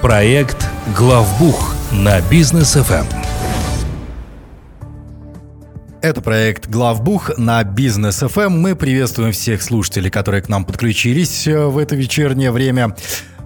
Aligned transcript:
Проект 0.00 0.66
«Главбух» 0.96 1.74
на 1.92 2.18
бизнес 2.30 2.72
ФМ. 2.72 3.04
Это 6.00 6.22
проект 6.22 6.66
«Главбух» 6.70 7.36
на 7.36 7.62
Бизнес 7.62 8.20
ФМ. 8.20 8.48
Мы 8.48 8.74
приветствуем 8.74 9.32
всех 9.32 9.60
слушателей, 9.60 10.10
которые 10.10 10.40
к 10.40 10.48
нам 10.48 10.64
подключились 10.64 11.46
э, 11.46 11.66
в 11.66 11.76
это 11.76 11.94
вечернее 11.94 12.50
время. 12.50 12.96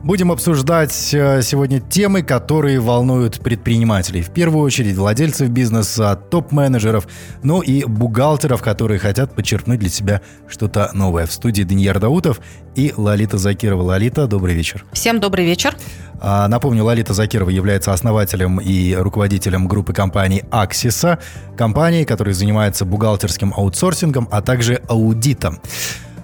Будем 0.05 0.33
обсуждать 0.33 1.15
э, 1.15 1.43
сегодня 1.43 1.79
темы, 1.79 2.23
которые 2.23 2.81
волнуют 2.81 3.39
предпринимателей. 3.39 4.23
В 4.23 4.31
первую 4.31 4.65
очередь 4.65 4.97
владельцев 4.97 5.49
бизнеса, 5.49 6.17
топ-менеджеров, 6.29 7.07
ну 7.45 7.61
и 7.61 7.85
бухгалтеров, 7.85 8.63
которые 8.63 8.99
хотят 8.99 9.33
подчеркнуть 9.33 9.79
для 9.79 9.89
себя 9.89 10.21
что-то 10.49 10.91
новое. 10.93 11.27
В 11.27 11.33
студии 11.33 11.63
Даниил 11.63 12.01
Даутов 12.01 12.41
и 12.75 12.93
Лолита 12.97 13.39
Закирова. 13.39 13.83
Лолита, 13.83 14.27
добрый 14.27 14.57
вечер. 14.57 14.85
Всем 14.93 15.21
добрый 15.21 15.47
вечер. 15.47 15.77
А, 16.21 16.49
напомню, 16.49 16.83
Лолита 16.85 17.15
Закирова 17.15 17.51
является 17.51 17.93
основателем 17.93 18.61
и 18.61 18.95
руководителем 18.97 19.69
группы 19.69 19.93
компаний 19.93 20.43
«Аксиса», 20.51 21.21
компании, 21.57 22.03
которая 22.03 22.35
занимается 22.35 22.85
бухгалтерским 22.85 23.55
аутсорсингом, 23.57 24.29
а 24.33 24.43
также 24.43 24.83
аудитом. 24.89 25.61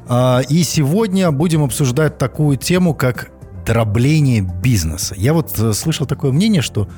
А, 0.09 0.41
и 0.48 0.65
сегодня 0.65 1.30
будем 1.30 1.62
обсуждать 1.62 2.19
такую 2.19 2.56
тему, 2.56 2.92
как 2.92 3.30
дробление 3.68 4.40
бизнеса. 4.40 5.14
Я 5.18 5.34
вот 5.34 5.58
э, 5.58 5.74
слышал 5.74 6.06
такое 6.06 6.32
мнение, 6.32 6.62
что 6.62 6.88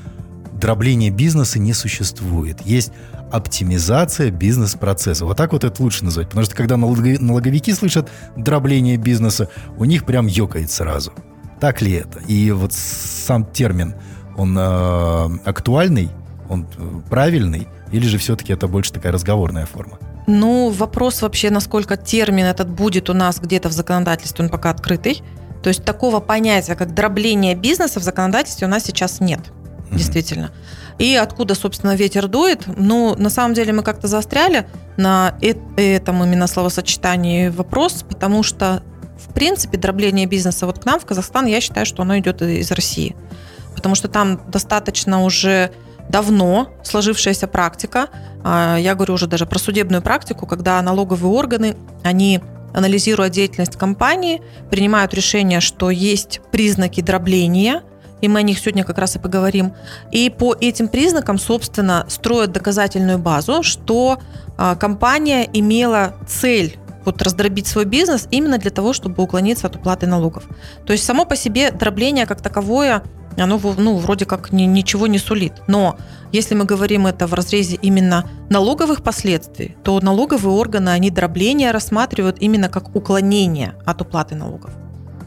дробления 0.52 1.10
бизнеса 1.10 1.59
не 1.59 1.73
существует. 1.73 2.60
Есть 2.65 2.93
оптимизация 3.33 4.30
бизнес-процесса. 4.30 5.24
Вот 5.24 5.37
так 5.37 5.52
вот 5.52 5.65
это 5.65 5.83
лучше 5.83 6.05
назвать. 6.05 6.29
Потому 6.29 6.45
что 6.45 6.55
когда 6.55 6.77
налоговики 6.77 7.73
слышат 7.73 8.09
дробление 8.37 8.96
бизнеса, 8.98 9.48
у 9.79 9.84
них 9.84 10.06
прям 10.06 10.29
ёкает 10.29 10.70
сразу. 10.70 11.12
Так 11.59 11.83
ли 11.83 11.93
это? 11.93 12.20
И 12.29 12.52
вот 12.52 12.73
сам 12.73 13.45
термин, 13.46 13.95
он 14.37 14.57
э, 14.57 15.38
актуальный, 15.45 16.09
он 16.49 16.68
э, 16.79 17.01
правильный, 17.10 17.66
или 17.90 18.07
же 18.07 18.18
все-таки 18.18 18.52
это 18.52 18.68
больше 18.68 18.93
такая 18.93 19.10
разговорная 19.10 19.66
форма? 19.66 19.99
Ну, 20.29 20.71
вопрос 20.71 21.21
вообще, 21.23 21.51
насколько 21.51 21.96
термин 21.96 22.45
этот 22.45 22.71
будет 22.71 23.10
у 23.10 23.12
нас 23.12 23.40
где-то 23.40 23.68
в 23.68 23.73
законодательстве, 23.73 24.45
он 24.45 24.51
пока 24.52 24.71
открытый. 24.71 25.21
То 25.63 25.69
есть 25.69 25.85
такого 25.85 26.21
понятия, 26.21 26.75
как 26.75 26.95
дробление 26.95 27.55
бизнеса 27.55 28.01
в 28.01 28.03
законодательстве 28.03 28.66
у 28.66 28.71
нас 28.71 28.85
сейчас 28.85 29.21
нет. 29.21 29.41
Mm-hmm. 29.41 29.97
Действительно. 29.97 30.51
И 30.99 31.17
откуда, 31.17 31.55
собственно, 31.55 31.97
ветер 31.97 32.29
дует? 32.29 32.65
Ну, 32.67 33.15
на 33.17 33.30
самом 33.30 33.55
деле 33.55 33.73
мы 33.73 33.83
как-то 33.83 34.07
заостряли 34.07 34.67
на 34.97 35.35
этом 35.41 36.23
именно 36.23 36.47
словосочетании 36.47 37.49
вопрос, 37.49 38.05
потому 38.07 38.43
что, 38.43 38.83
в 39.17 39.33
принципе, 39.33 39.79
дробление 39.79 40.27
бизнеса 40.27 40.67
вот 40.67 40.79
к 40.79 40.85
нам 40.85 41.01
в 41.01 41.07
Казахстан, 41.07 41.47
я 41.47 41.61
считаю, 41.63 41.87
что 41.87 42.02
оно 42.02 42.19
идет 42.19 42.43
из 42.43 42.71
России. 42.71 43.17
Потому 43.74 43.95
что 43.95 44.09
там 44.09 44.43
достаточно 44.51 45.24
уже 45.24 45.73
давно 46.11 46.69
сложившаяся 46.83 47.47
практика, 47.47 48.09
а, 48.43 48.77
я 48.77 48.95
говорю 48.95 49.15
уже 49.15 49.27
даже 49.27 49.47
про 49.47 49.59
судебную 49.59 50.02
практику, 50.02 50.47
когда 50.47 50.83
налоговые 50.83 51.33
органы, 51.33 51.77
они 52.02 52.41
анализируя 52.73 53.29
деятельность 53.29 53.76
компании, 53.76 54.43
принимают 54.71 55.15
решение, 55.15 55.60
что 55.60 55.90
есть 55.90 56.40
признаки 56.51 57.01
дробления, 57.01 57.82
и 58.21 58.29
мы 58.29 58.40
о 58.40 58.43
них 58.43 58.59
сегодня 58.59 58.85
как 58.85 58.99
раз 58.99 59.16
и 59.16 59.18
поговорим. 59.18 59.73
И 60.12 60.30
по 60.30 60.54
этим 60.60 60.88
признакам, 60.88 61.38
собственно, 61.38 62.04
строят 62.09 62.52
доказательную 62.52 63.18
базу, 63.18 63.62
что 63.62 64.19
а, 64.59 64.77
компания 64.77 65.49
имела 65.53 66.15
цель 66.28 66.77
вот 67.04 67.22
раздробить 67.22 67.66
свой 67.66 67.87
бизнес 67.87 68.28
именно 68.31 68.59
для 68.59 68.71
того, 68.71 68.93
чтобы 68.93 69.22
уклониться 69.22 69.66
от 69.66 69.77
уплаты 69.77 70.06
налогов. 70.06 70.44
То 70.84 70.93
есть 70.93 71.05
само 71.05 71.25
по 71.25 71.34
себе 71.34 71.71
дробление 71.71 72.27
как 72.27 72.43
таковое 72.43 73.03
оно 73.37 73.61
ну, 73.78 73.97
вроде 73.97 74.25
как 74.25 74.53
ни, 74.53 74.62
ничего 74.62 75.06
не 75.06 75.19
сулит. 75.19 75.55
Но 75.67 75.97
если 76.33 76.55
мы 76.55 76.65
говорим 76.65 77.06
это 77.06 77.27
в 77.27 77.34
разрезе 77.34 77.78
именно 77.81 78.28
налоговых 78.49 79.03
последствий, 79.03 79.77
то 79.83 80.00
налоговые 80.00 80.55
органы, 80.55 80.91
они 80.91 81.11
дробление 81.11 81.71
рассматривают 81.71 82.37
именно 82.41 82.69
как 82.69 82.95
уклонение 82.95 83.75
от 83.85 84.03
уплаты 84.03 84.35
налогов. 84.35 84.71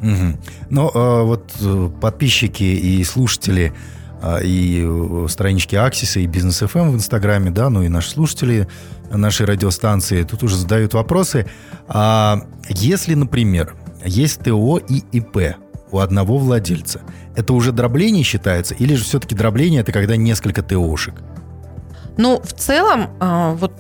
Угу. 0.02 0.38
Но 0.70 0.92
э, 0.94 1.24
вот 1.24 1.52
э, 1.62 1.90
подписчики 2.02 2.64
и 2.64 3.04
слушатели 3.06 3.74
э, 4.22 4.44
и 4.44 4.84
э, 4.86 5.28
странички 5.30 5.76
Аксиса 5.76 6.20
и 6.20 6.28
Бизнес 6.28 6.60
ФМ 6.60 6.80
эм 6.80 6.92
в 6.92 6.96
Инстаграме, 6.96 7.52
да, 7.52 7.70
ну 7.70 7.84
и 7.84 7.88
наши 7.88 8.10
слушатели 8.12 8.68
нашей 9.10 9.46
радиостанции 9.46 10.24
тут 10.24 10.44
уже 10.44 10.58
задают 10.58 10.94
вопросы. 10.94 11.48
А 11.88 12.42
если, 12.68 13.14
например, 13.14 13.76
есть 14.06 14.42
ТО 14.42 14.78
и 14.78 15.04
ИП 15.12 15.56
у 15.94 16.00
одного 16.00 16.38
владельца– 16.38 17.02
это 17.36 17.54
уже 17.54 17.72
дробление 17.72 18.24
считается, 18.24 18.74
или 18.74 18.96
же 18.96 19.04
все-таки 19.04 19.36
дробление 19.36 19.82
это 19.82 19.92
когда 19.92 20.16
несколько 20.16 20.62
ТОшек? 20.62 21.16
Ну, 22.16 22.40
в 22.44 22.54
целом, 22.54 23.10
а, 23.20 23.54
вот 23.54 23.72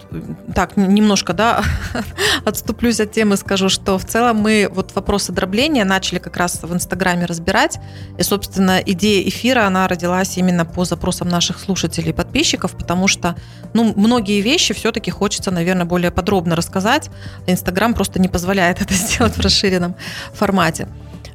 так, 0.55 0.75
немножко, 0.75 1.33
да, 1.33 1.63
отступлюсь 2.45 2.99
от 2.99 3.11
темы, 3.11 3.37
скажу, 3.37 3.69
что 3.69 3.99
в 3.99 4.05
целом 4.05 4.37
мы 4.37 4.69
вот 4.73 4.95
вопросы 4.95 5.31
дробления 5.31 5.85
начали 5.85 6.17
как 6.17 6.37
раз 6.37 6.59
в 6.63 6.73
Инстаграме 6.73 7.25
разбирать. 7.25 7.77
И, 8.17 8.23
собственно, 8.23 8.79
идея 8.83 9.27
эфира, 9.27 9.67
она 9.67 9.87
родилась 9.87 10.35
именно 10.37 10.65
по 10.65 10.83
запросам 10.83 11.29
наших 11.29 11.59
слушателей 11.59 12.09
и 12.09 12.13
подписчиков, 12.13 12.71
потому 12.71 13.07
что, 13.07 13.35
ну, 13.73 13.93
многие 13.95 14.41
вещи 14.41 14.73
все-таки 14.73 15.11
хочется, 15.11 15.51
наверное, 15.51 15.85
более 15.85 16.09
подробно 16.09 16.55
рассказать. 16.55 17.11
Инстаграм 17.45 17.93
просто 17.93 18.19
не 18.19 18.29
позволяет 18.29 18.81
это 18.81 18.95
сделать 18.95 19.37
в 19.37 19.41
расширенном 19.41 19.95
формате. 20.33 20.87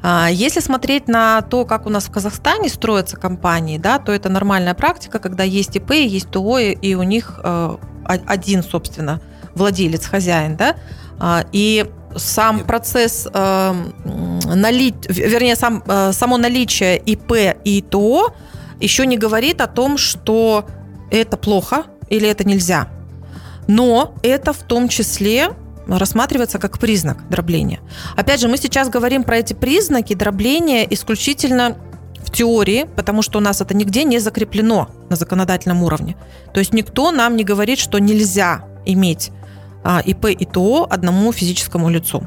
А, 0.03 0.29
если 0.31 0.61
смотреть 0.61 1.09
на 1.09 1.43
то, 1.43 1.65
как 1.65 1.87
у 1.87 1.91
нас 1.91 2.05
в 2.07 2.11
Казахстане 2.11 2.69
строятся 2.69 3.17
компании, 3.17 3.79
да, 3.79 3.99
то 3.99 4.13
это 4.13 4.29
нормальная 4.29 4.75
практика, 4.75 5.19
когда 5.19 5.45
есть 5.45 5.77
ИП, 5.77 5.93
есть 5.93 6.31
ТО, 6.31 6.59
и 6.59 6.95
у 6.95 7.03
них 7.03 7.41
э, 7.43 7.77
один, 8.05 8.63
собственно, 8.63 9.21
владелец, 9.55 10.07
хозяин, 10.07 10.57
да, 10.57 10.77
а, 11.19 11.45
и 11.53 11.91
сам 12.17 12.61
процесс 12.61 13.29
э, 13.33 13.75
нали... 14.45 14.95
вернее, 15.09 15.57
сам, 15.57 15.83
э, 15.87 16.13
само 16.13 16.37
наличие 16.37 16.99
ИП 16.99 17.57
и 17.65 17.83
ТО 17.83 18.35
еще 18.81 19.07
не 19.07 19.19
говорит 19.19 19.61
о 19.61 19.67
том, 19.67 19.99
что 19.99 20.65
это 21.11 21.37
плохо 21.37 21.85
или 22.09 22.29
это 22.29 22.45
нельзя. 22.45 22.89
Но 23.67 24.15
это 24.23 24.53
в 24.53 24.63
том 24.63 24.89
числе 24.89 25.51
рассматривается 25.89 26.59
как 26.59 26.79
признак 26.79 27.29
дробления. 27.29 27.81
Опять 28.17 28.41
же, 28.41 28.49
мы 28.49 28.59
сейчас 28.59 28.89
говорим 28.91 29.25
про 29.25 29.39
эти 29.39 29.55
признаки 29.55 30.15
дробления 30.15 30.87
исключительно 30.93 31.79
в 32.23 32.31
теории, 32.31 32.87
потому 32.97 33.23
что 33.23 33.39
у 33.39 33.41
нас 33.41 33.61
это 33.61 33.75
нигде 33.75 34.05
не 34.05 34.19
закреплено 34.19 34.91
на 35.09 35.17
законодательном 35.17 35.83
уровне. 35.83 36.17
То 36.53 36.61
есть 36.61 36.75
никто 36.75 37.11
нам 37.11 37.37
не 37.37 37.45
говорит, 37.45 37.79
что 37.79 37.99
нельзя 37.99 38.65
иметь 38.85 39.31
а, 39.83 40.01
ИП 40.05 40.27
и 40.27 40.45
ТО 40.45 40.87
одному 40.91 41.33
физическому 41.33 41.89
лицу. 41.89 42.27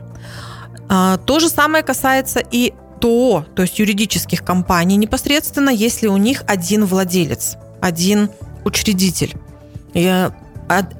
А, 0.89 1.17
то 1.17 1.39
же 1.39 1.49
самое 1.49 1.83
касается 1.83 2.39
и 2.39 2.73
ТО, 2.99 3.45
то 3.55 3.61
есть 3.61 3.79
юридических 3.79 4.43
компаний 4.43 4.95
непосредственно, 4.95 5.69
если 5.69 6.07
у 6.07 6.17
них 6.17 6.43
один 6.47 6.85
владелец, 6.85 7.57
один 7.81 8.29
учредитель. 8.63 9.35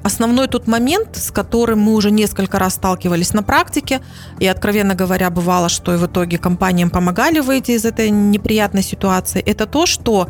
Основной 0.04 0.48
тот 0.48 0.68
момент, 0.68 1.16
с 1.16 1.32
которым 1.32 1.80
мы 1.80 1.94
уже 1.94 2.12
несколько 2.12 2.60
раз 2.60 2.76
сталкивались 2.76 3.34
на 3.34 3.44
практике, 3.44 4.02
и, 4.40 4.48
откровенно 4.48 4.96
говоря, 4.96 5.30
бывало, 5.30 5.70
что 5.70 5.94
и 5.94 5.98
в 5.98 6.06
итоге 6.06 6.38
компаниям 6.38 6.90
помогали 6.90 7.40
выйти 7.40 7.72
из 7.72 7.86
этой 7.86 8.10
неприятной 8.10 8.84
ситуации, 8.84 9.42
это 9.42 9.66
то, 9.66 9.86
что 9.86 10.30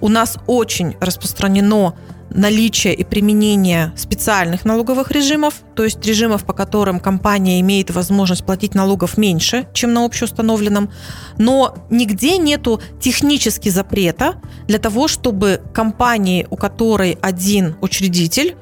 у 0.00 0.08
нас 0.08 0.38
очень 0.46 0.96
распространено 1.00 1.94
наличие 2.30 2.94
и 2.94 3.04
применение 3.04 3.92
специальных 3.96 4.64
налоговых 4.64 5.10
режимов, 5.10 5.54
то 5.74 5.84
есть 5.84 6.04
режимов, 6.04 6.44
по 6.44 6.52
которым 6.52 7.00
компания 7.00 7.60
имеет 7.60 7.90
возможность 7.90 8.44
платить 8.44 8.74
налогов 8.74 9.16
меньше, 9.16 9.68
чем 9.72 9.92
на 9.92 10.04
общеустановленном, 10.04 10.90
но 11.38 11.76
нигде 11.90 12.38
нету 12.38 12.80
технически 13.00 13.68
запрета 13.68 14.40
для 14.66 14.78
того, 14.78 15.08
чтобы 15.08 15.62
компании, 15.72 16.46
у 16.50 16.56
которой 16.56 17.18
один 17.22 17.76
учредитель, 17.80 18.56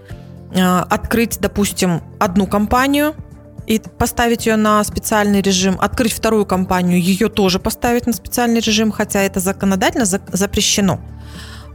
э, 0.54 0.60
открыть, 0.62 1.38
допустим, 1.40 2.02
одну 2.20 2.46
компанию, 2.46 3.14
и 3.66 3.78
поставить 3.78 4.46
ее 4.46 4.56
на 4.56 4.84
специальный 4.84 5.40
режим, 5.40 5.78
открыть 5.80 6.12
вторую 6.12 6.44
компанию, 6.44 7.00
ее 7.00 7.28
тоже 7.28 7.58
поставить 7.58 8.06
на 8.06 8.12
специальный 8.12 8.60
режим, 8.60 8.90
хотя 8.90 9.22
это 9.22 9.40
законодательно 9.40 10.04
запрещено. 10.04 11.00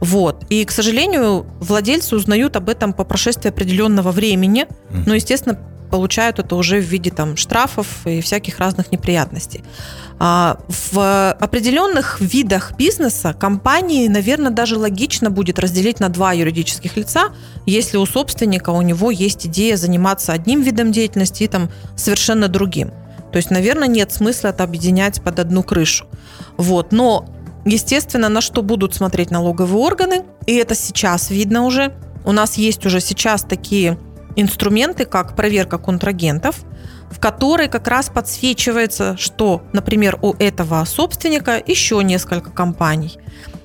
Вот. 0.00 0.44
И, 0.48 0.64
к 0.64 0.70
сожалению, 0.70 1.46
владельцы 1.60 2.16
узнают 2.16 2.56
об 2.56 2.68
этом 2.68 2.92
по 2.92 3.04
прошествии 3.04 3.48
определенного 3.48 4.10
времени. 4.10 4.66
Но, 5.06 5.14
естественно, 5.14 5.58
получают 5.90 6.38
это 6.38 6.56
уже 6.56 6.80
в 6.80 6.84
виде 6.84 7.10
там, 7.10 7.36
штрафов 7.36 8.06
и 8.06 8.20
всяких 8.20 8.58
разных 8.58 8.92
неприятностей. 8.92 9.62
А 10.18 10.58
в 10.68 11.32
определенных 11.32 12.20
видах 12.20 12.76
бизнеса 12.76 13.32
компании, 13.32 14.06
наверное, 14.06 14.50
даже 14.50 14.78
логично 14.78 15.30
будет 15.30 15.58
разделить 15.58 15.98
на 15.98 16.08
два 16.08 16.32
юридических 16.32 16.96
лица, 16.96 17.30
если 17.66 17.96
у 17.96 18.06
собственника 18.06 18.70
у 18.70 18.82
него 18.82 19.10
есть 19.10 19.46
идея 19.46 19.76
заниматься 19.76 20.32
одним 20.32 20.62
видом 20.62 20.92
деятельности 20.92 21.44
и 21.44 21.48
там 21.48 21.70
совершенно 21.96 22.48
другим. 22.48 22.92
То 23.32 23.36
есть, 23.36 23.50
наверное, 23.50 23.88
нет 23.88 24.12
смысла 24.12 24.48
это 24.48 24.64
объединять 24.64 25.22
под 25.22 25.38
одну 25.38 25.62
крышу. 25.62 26.06
Вот. 26.56 26.92
Но 26.92 27.26
естественно, 27.64 28.28
на 28.28 28.40
что 28.40 28.62
будут 28.62 28.94
смотреть 28.94 29.30
налоговые 29.30 29.78
органы, 29.78 30.24
и 30.46 30.54
это 30.54 30.74
сейчас 30.74 31.30
видно 31.30 31.64
уже. 31.64 31.94
У 32.24 32.32
нас 32.32 32.56
есть 32.56 32.84
уже 32.86 33.00
сейчас 33.00 33.42
такие 33.42 33.98
инструменты, 34.36 35.04
как 35.04 35.36
проверка 35.36 35.78
контрагентов, 35.78 36.56
в 37.10 37.18
которой 37.18 37.68
как 37.68 37.88
раз 37.88 38.08
подсвечивается, 38.08 39.16
что, 39.18 39.62
например, 39.72 40.18
у 40.22 40.34
этого 40.34 40.84
собственника 40.84 41.62
еще 41.64 42.02
несколько 42.02 42.50
компаний. 42.50 43.18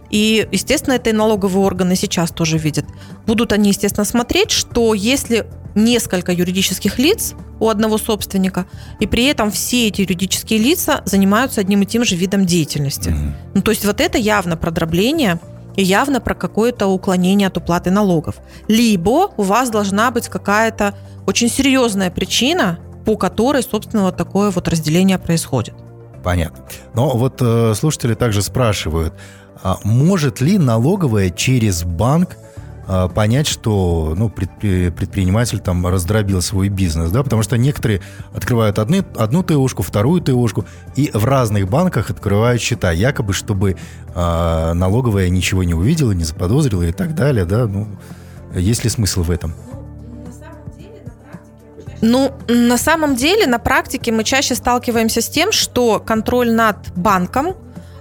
И, 0.09 0.47
естественно, 0.51 0.93
это 0.95 1.09
и 1.09 1.13
налоговые 1.13 1.65
органы 1.65 1.95
сейчас 1.95 2.31
тоже 2.31 2.57
видят. 2.57 2.85
Будут 3.25 3.51
они, 3.51 3.69
естественно, 3.69 4.05
смотреть, 4.05 4.51
что 4.51 4.93
если 4.93 5.47
несколько 5.75 6.31
юридических 6.31 6.97
лиц 6.97 7.35
у 7.59 7.69
одного 7.69 7.97
собственника, 7.97 8.65
и 8.99 9.07
при 9.07 9.25
этом 9.25 9.51
все 9.51 9.87
эти 9.87 10.01
юридические 10.01 10.59
лица 10.59 11.01
занимаются 11.05 11.61
одним 11.61 11.81
и 11.81 11.85
тем 11.85 12.03
же 12.03 12.15
видом 12.15 12.45
деятельности. 12.45 13.15
Ну, 13.53 13.61
то 13.61 13.71
есть 13.71 13.85
вот 13.85 14.01
это 14.01 14.17
явно 14.17 14.57
про 14.57 14.71
дробление 14.71 15.39
и 15.75 15.83
явно 15.83 16.21
про 16.21 16.33
какое-то 16.33 16.87
уклонение 16.87 17.47
от 17.47 17.57
уплаты 17.57 17.91
налогов. 17.91 18.35
Либо 18.67 19.31
у 19.37 19.43
вас 19.43 19.69
должна 19.69 20.11
быть 20.11 20.29
какая-то 20.29 20.95
очень 21.27 21.49
серьезная 21.49 22.09
причина, 22.09 22.79
по 23.05 23.17
которой, 23.17 23.61
собственно, 23.61 24.03
вот 24.03 24.17
такое 24.17 24.51
вот 24.51 24.67
разделение 24.67 25.19
происходит. 25.19 25.75
Понятно. 26.23 26.63
Но 26.93 27.15
вот 27.15 27.39
э, 27.41 27.73
слушатели 27.75 28.15
также 28.15 28.41
спрашивают, 28.41 29.13
а 29.61 29.77
может 29.83 30.41
ли 30.41 30.57
налоговая 30.57 31.29
через 31.29 31.83
банк 31.83 32.37
понять, 33.13 33.47
что 33.47 34.13
ну, 34.15 34.29
предприниматель 34.29 35.59
там 35.59 35.85
раздробил 35.87 36.41
свой 36.41 36.69
бизнес, 36.69 37.11
да, 37.11 37.23
потому 37.23 37.41
что 37.43 37.57
некоторые 37.57 38.01
открывают 38.33 38.79
одни, 38.79 39.03
одну 39.17 39.43
ТОшку, 39.43 39.83
вторую 39.83 40.21
ТОшку, 40.21 40.65
и 40.95 41.09
в 41.13 41.25
разных 41.25 41.69
банках 41.69 42.09
открывают 42.09 42.61
счета, 42.61 42.91
якобы, 42.91 43.33
чтобы 43.33 43.75
э, 44.13 44.73
налоговая 44.73 45.29
ничего 45.29 45.63
не 45.63 45.73
увидела, 45.73 46.11
не 46.11 46.23
заподозрила 46.23 46.83
и 46.83 46.91
так 46.91 47.15
далее, 47.15 47.45
да, 47.45 47.65
ну, 47.65 47.87
есть 48.53 48.83
ли 48.83 48.89
смысл 48.89 49.23
в 49.23 49.31
этом? 49.31 49.53
Ну, 52.01 52.31
на 52.47 52.77
самом 52.77 53.15
деле, 53.15 53.47
на 53.47 53.57
практике 53.57 54.11
мы 54.11 54.23
чаще 54.23 54.53
сталкиваемся 54.53 55.21
с 55.21 55.29
тем, 55.29 55.51
что 55.51 55.99
контроль 55.99 56.51
над 56.51 56.77
банком, 56.95 57.55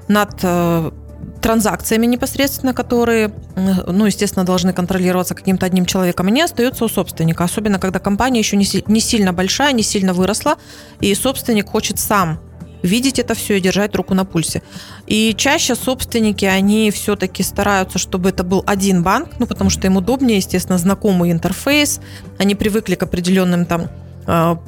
над 0.08 0.40
э, 0.42 0.90
транзакциями 1.44 2.06
непосредственно, 2.06 2.72
которые, 2.72 3.30
ну, 3.54 4.06
естественно, 4.06 4.46
должны 4.46 4.72
контролироваться 4.72 5.34
каким-то 5.34 5.66
одним 5.66 5.84
человеком, 5.84 6.28
они 6.28 6.40
остаются 6.40 6.86
у 6.86 6.88
собственника, 6.88 7.44
особенно 7.44 7.78
когда 7.78 7.98
компания 7.98 8.38
еще 8.38 8.56
не, 8.56 8.66
не 8.86 9.00
сильно 9.00 9.34
большая, 9.34 9.74
не 9.74 9.82
сильно 9.82 10.14
выросла, 10.14 10.56
и 11.00 11.14
собственник 11.14 11.68
хочет 11.68 11.98
сам 11.98 12.40
видеть 12.82 13.18
это 13.18 13.34
все 13.34 13.58
и 13.58 13.60
держать 13.60 13.94
руку 13.94 14.14
на 14.14 14.24
пульсе. 14.24 14.62
И 15.06 15.34
чаще 15.36 15.74
собственники, 15.74 16.46
они 16.46 16.90
все-таки 16.90 17.42
стараются, 17.42 17.98
чтобы 17.98 18.30
это 18.30 18.42
был 18.42 18.64
один 18.66 19.02
банк, 19.02 19.32
ну, 19.38 19.46
потому 19.46 19.68
что 19.68 19.86
им 19.86 19.98
удобнее, 19.98 20.38
естественно, 20.38 20.78
знакомый 20.78 21.30
интерфейс, 21.30 22.00
они 22.38 22.54
привыкли 22.54 22.94
к 22.94 23.02
определенным 23.02 23.66
там 23.66 23.90
а, 24.26 24.58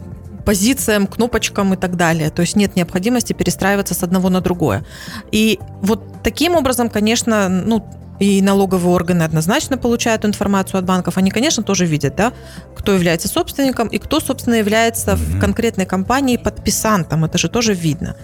позициям, 0.46 1.06
кнопочкам 1.06 1.74
и 1.74 1.76
так 1.76 1.96
далее. 1.96 2.30
То 2.30 2.42
есть 2.42 2.56
нет 2.56 2.76
необходимости 2.76 3.34
перестраиваться 3.34 3.94
с 3.94 4.02
одного 4.02 4.30
на 4.30 4.40
другое. 4.40 4.84
И 5.32 5.58
вот 5.82 6.22
таким 6.22 6.54
образом, 6.54 6.88
конечно, 6.88 7.48
ну, 7.48 7.84
и 8.20 8.40
налоговые 8.40 8.94
органы 8.94 9.24
однозначно 9.24 9.76
получают 9.76 10.24
информацию 10.24 10.78
от 10.78 10.84
банков. 10.84 11.18
Они, 11.18 11.30
конечно, 11.30 11.62
тоже 11.62 11.84
видят, 11.84 12.16
да, 12.16 12.32
кто 12.76 12.92
является 12.92 13.28
собственником 13.28 13.88
и 13.88 13.98
кто, 13.98 14.20
собственно, 14.20 14.54
является 14.54 15.10
mm-hmm. 15.10 15.36
в 15.36 15.40
конкретной 15.40 15.84
компании 15.84 16.36
подписантом. 16.36 17.24
Это 17.24 17.38
же 17.38 17.48
тоже 17.48 17.74
видно. 17.74 18.14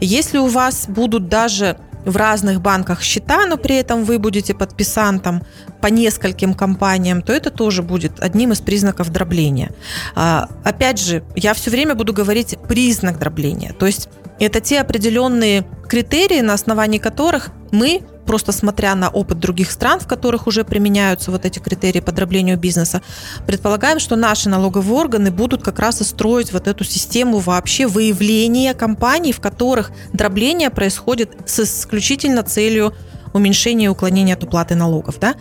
Если 0.00 0.38
у 0.38 0.48
вас 0.48 0.86
будут 0.88 1.28
даже 1.28 1.76
в 2.10 2.16
разных 2.16 2.60
банках 2.60 3.02
счета, 3.02 3.46
но 3.46 3.56
при 3.56 3.76
этом 3.76 4.04
вы 4.04 4.18
будете 4.18 4.54
подписантом 4.54 5.42
по 5.80 5.86
нескольким 5.88 6.54
компаниям, 6.54 7.22
то 7.22 7.32
это 7.32 7.50
тоже 7.50 7.82
будет 7.82 8.20
одним 8.20 8.52
из 8.52 8.60
признаков 8.60 9.10
дробления. 9.10 9.70
А, 10.14 10.48
опять 10.64 10.98
же, 10.98 11.22
я 11.36 11.54
все 11.54 11.70
время 11.70 11.94
буду 11.94 12.12
говорить 12.12 12.56
признак 12.68 13.18
дробления. 13.18 13.72
То 13.78 13.86
есть 13.86 14.08
это 14.40 14.60
те 14.60 14.80
определенные 14.80 15.66
критерии, 15.88 16.40
на 16.40 16.54
основании 16.54 16.98
которых 16.98 17.50
мы 17.70 18.02
просто 18.28 18.52
смотря 18.52 18.94
на 18.94 19.08
опыт 19.08 19.40
других 19.40 19.70
стран, 19.70 20.00
в 20.00 20.06
которых 20.06 20.46
уже 20.46 20.62
применяются 20.62 21.30
вот 21.30 21.46
эти 21.46 21.60
критерии 21.60 22.00
по 22.00 22.12
дроблению 22.12 22.58
бизнеса, 22.58 23.00
предполагаем, 23.46 23.98
что 23.98 24.16
наши 24.16 24.50
налоговые 24.50 25.00
органы 25.00 25.30
будут 25.30 25.62
как 25.62 25.78
раз 25.78 26.02
и 26.02 26.04
строить 26.04 26.52
вот 26.52 26.68
эту 26.68 26.84
систему 26.84 27.38
вообще 27.38 27.86
выявления 27.86 28.74
компаний, 28.74 29.32
в 29.32 29.40
которых 29.40 29.92
дробление 30.12 30.68
происходит 30.68 31.30
с 31.46 31.60
исключительно 31.60 32.42
целью 32.42 32.92
уменьшения 33.32 33.86
и 33.86 33.88
уклонения 33.88 34.34
от 34.34 34.44
уплаты 34.44 34.74
налогов. 34.74 35.18
Да? 35.18 35.34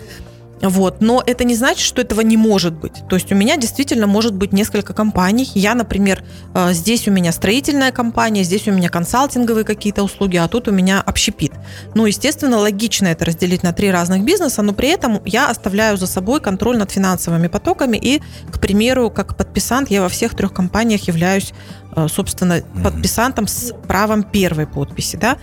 Вот. 0.61 1.01
Но 1.01 1.23
это 1.25 1.43
не 1.43 1.55
значит, 1.55 1.85
что 1.85 2.01
этого 2.01 2.21
не 2.21 2.37
может 2.37 2.73
быть. 2.73 3.03
То 3.09 3.15
есть 3.15 3.31
у 3.31 3.35
меня 3.35 3.57
действительно 3.57 4.07
может 4.07 4.33
быть 4.33 4.53
несколько 4.53 4.93
компаний. 4.93 5.49
Я, 5.53 5.75
например, 5.75 6.23
э, 6.53 6.73
здесь 6.73 7.07
у 7.07 7.11
меня 7.11 7.31
строительная 7.31 7.91
компания, 7.91 8.43
здесь 8.43 8.67
у 8.67 8.71
меня 8.71 8.89
консалтинговые 8.89 9.63
какие-то 9.63 10.03
услуги, 10.03 10.37
а 10.37 10.47
тут 10.47 10.67
у 10.67 10.71
меня 10.71 11.01
общепит. 11.01 11.51
Ну, 11.93 12.05
естественно, 12.05 12.57
логично 12.57 13.07
это 13.07 13.25
разделить 13.25 13.63
на 13.63 13.73
три 13.73 13.91
разных 13.91 14.23
бизнеса, 14.23 14.61
но 14.61 14.73
при 14.73 14.89
этом 14.89 15.21
я 15.25 15.49
оставляю 15.49 15.97
за 15.97 16.07
собой 16.07 16.41
контроль 16.41 16.77
над 16.77 16.91
финансовыми 16.91 17.47
потоками 17.47 17.97
и, 17.97 18.21
к 18.51 18.59
примеру, 18.59 19.09
как 19.09 19.37
подписант 19.37 19.91
я 19.91 20.01
во 20.01 20.09
всех 20.09 20.35
трех 20.35 20.53
компаниях 20.53 21.07
являюсь, 21.07 21.53
э, 21.95 22.07
собственно, 22.07 22.61
подписантом 22.83 23.47
с 23.47 23.73
правом 23.87 24.23
первой 24.23 24.65
подписи, 24.65 25.17
да. 25.17 25.37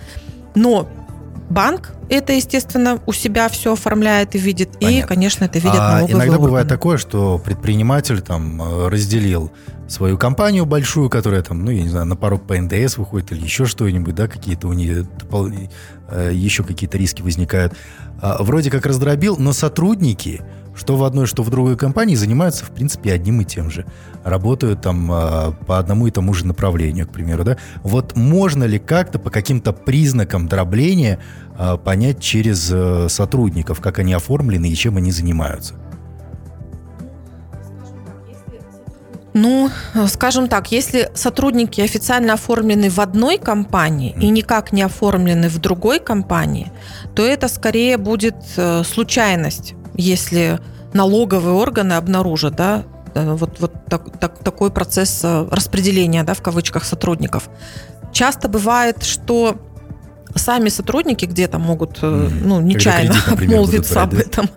Но 0.55 0.89
банк 1.51 1.93
это, 2.09 2.33
естественно, 2.33 3.01
у 3.07 3.13
себя 3.13 3.49
все 3.49 3.73
оформляет 3.73 4.35
и 4.35 4.39
видит. 4.39 4.73
Понятно. 4.73 4.99
И, 4.99 5.03
конечно, 5.03 5.45
это 5.45 5.59
видят 5.59 5.79
а 5.79 6.01
Иногда 6.01 6.35
органы. 6.35 6.39
бывает 6.39 6.69
такое, 6.69 6.99
что 6.99 7.39
предприниматель 7.39 8.21
там 8.21 8.61
э, 8.61 8.89
разделил 8.89 9.51
свою 9.89 10.19
компанию 10.19 10.67
большую, 10.67 11.11
которая 11.11 11.43
там, 11.43 11.65
ну, 11.65 11.71
я 11.71 11.83
не 11.83 11.89
знаю, 11.89 12.07
на 12.07 12.17
порог 12.17 12.47
по 12.47 12.57
НДС 12.57 12.97
выходит 12.99 13.33
или 13.33 13.43
еще 13.43 13.67
что-нибудь, 13.67 14.15
да, 14.15 14.29
какие-то 14.29 14.69
у 14.69 14.73
нее 14.73 15.07
э, 16.09 16.31
еще 16.33 16.65
какие-то 16.65 16.99
риски 16.99 17.23
возникают. 17.23 17.75
А, 18.21 18.43
вроде 18.43 18.71
как 18.71 18.87
раздробил, 18.87 19.37
но 19.39 19.53
сотрудники 19.53 20.43
что 20.77 20.97
в 20.97 21.05
одной, 21.05 21.27
что 21.27 21.43
в 21.43 21.51
другой 21.51 21.77
компании 21.77 22.15
занимаются, 22.15 22.65
в 22.65 22.71
принципе, 22.71 23.13
одним 23.13 23.41
и 23.41 23.45
тем 23.45 23.71
же. 23.71 23.87
Работают 24.25 24.83
там 24.83 25.11
э, 25.11 25.53
по 25.67 25.79
одному 25.79 26.07
и 26.07 26.11
тому 26.11 26.35
же 26.35 26.47
направлению, 26.47 27.07
к 27.07 27.11
примеру, 27.11 27.45
да. 27.45 27.57
Вот 27.83 28.17
можно 28.17 28.65
ли 28.65 28.79
как-то 28.79 29.19
по 29.19 29.31
каким-то 29.31 29.73
признакам 29.73 30.49
дробления 30.49 31.19
э, 31.59 31.77
понять 31.77 32.21
через 32.21 32.71
э, 32.73 33.09
сотрудников, 33.09 33.81
как 33.81 33.99
они 33.99 34.13
оформлены 34.13 34.69
и 34.69 34.75
чем 34.75 34.97
они 34.97 35.13
занимаются? 35.13 35.75
Ну, 39.37 39.69
скажем 40.07 40.47
так, 40.47 40.71
если 40.71 41.11
сотрудники 41.15 41.81
официально 41.81 42.35
оформлены 42.35 42.89
в 42.89 43.01
одной 43.01 43.37
компании 43.37 44.15
и 44.21 44.29
никак 44.29 44.73
не 44.73 44.83
оформлены 44.83 45.49
в 45.49 45.59
другой 45.59 45.99
компании, 45.99 46.71
то 47.17 47.27
это 47.27 47.49
скорее 47.49 47.97
будет 47.97 48.37
э, 48.57 48.85
случайность 48.85 49.75
если 49.95 50.61
налоговые 50.93 51.55
органы 51.55 51.95
обнаружат, 51.95 52.57
да, 52.57 52.85
э, 53.15 53.35
вот, 53.35 53.61
вот 53.61 53.73
так, 53.89 54.19
так, 54.19 54.39
такой 54.39 54.71
процесс 54.71 55.21
э, 55.25 55.49
распределения, 55.51 56.23
да, 56.23 56.35
в 56.35 56.43
кавычках, 56.43 56.85
сотрудников. 56.85 57.49
Часто 58.13 58.49
бывает, 58.49 59.03
что 59.03 59.59
сами 60.35 60.69
сотрудники 60.69 61.25
где-то 61.25 61.59
могут, 61.59 61.99
mm. 61.99 62.45
ну, 62.45 62.61
нечаянно 62.61 63.13
кредит, 63.13 63.27
например, 63.29 63.59
обмолвиться 63.59 64.03
об 64.03 64.15
этом. 64.15 64.49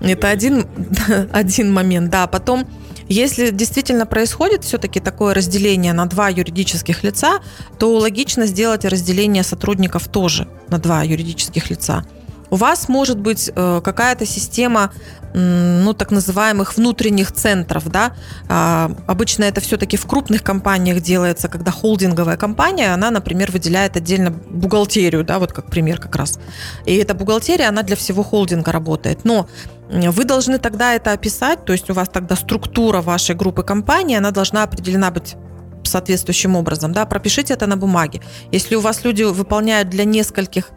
Это 0.00 0.28
один, 0.28 0.66
один 1.32 1.72
момент, 1.72 2.10
да. 2.10 2.26
Потом, 2.26 2.66
если 3.08 3.50
действительно 3.50 4.06
происходит 4.06 4.64
все-таки 4.64 5.00
такое 5.00 5.34
разделение 5.34 5.92
на 5.92 6.06
два 6.06 6.28
юридических 6.28 7.02
лица, 7.02 7.40
то 7.78 7.96
логично 7.96 8.46
сделать 8.46 8.84
разделение 8.84 9.42
сотрудников 9.42 10.08
тоже 10.08 10.48
на 10.68 10.78
два 10.78 11.02
юридических 11.02 11.70
лица. 11.70 12.04
У 12.50 12.56
вас 12.56 12.88
может 12.88 13.18
быть 13.18 13.50
э, 13.54 13.80
какая-то 13.82 14.26
система, 14.26 14.92
ну, 15.34 15.92
так 15.92 16.10
называемых 16.10 16.76
внутренних 16.76 17.32
центров, 17.32 17.90
да. 17.90 18.12
А, 18.48 18.90
обычно 19.06 19.44
это 19.44 19.60
все-таки 19.60 19.98
в 19.98 20.06
крупных 20.06 20.42
компаниях 20.42 21.02
делается, 21.02 21.48
когда 21.48 21.70
холдинговая 21.70 22.38
компания, 22.38 22.94
она, 22.94 23.10
например, 23.10 23.52
выделяет 23.52 23.96
отдельно 23.96 24.30
бухгалтерию, 24.30 25.24
да, 25.24 25.38
вот 25.38 25.52
как 25.52 25.66
пример 25.66 26.00
как 26.00 26.16
раз. 26.16 26.38
И 26.86 26.96
эта 26.96 27.14
бухгалтерия, 27.14 27.68
она 27.68 27.82
для 27.82 27.94
всего 27.94 28.22
холдинга 28.22 28.72
работает. 28.72 29.24
Но 29.24 29.46
вы 29.90 30.24
должны 30.24 30.58
тогда 30.58 30.94
это 30.94 31.12
описать, 31.12 31.64
то 31.64 31.72
есть 31.72 31.90
у 31.90 31.94
вас 31.94 32.08
тогда 32.08 32.34
структура 32.34 33.02
вашей 33.02 33.34
группы 33.34 33.62
компаний, 33.62 34.16
она 34.16 34.30
должна 34.30 34.62
определена 34.62 35.10
быть 35.10 35.36
соответствующим 35.82 36.56
образом, 36.56 36.92
да, 36.92 37.06
пропишите 37.06 37.54
это 37.54 37.66
на 37.66 37.76
бумаге. 37.76 38.20
Если 38.52 38.76
у 38.76 38.80
вас 38.80 39.04
люди 39.04 39.22
выполняют 39.22 39.88
для 39.88 40.04
нескольких 40.04 40.70